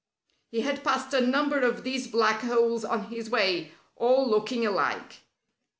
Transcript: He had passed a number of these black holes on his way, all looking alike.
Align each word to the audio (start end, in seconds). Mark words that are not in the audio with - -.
He 0.49 0.61
had 0.61 0.83
passed 0.83 1.13
a 1.13 1.21
number 1.21 1.59
of 1.61 1.83
these 1.83 2.07
black 2.07 2.41
holes 2.41 2.83
on 2.83 3.09
his 3.11 3.29
way, 3.29 3.71
all 3.95 4.27
looking 4.27 4.65
alike. 4.65 5.19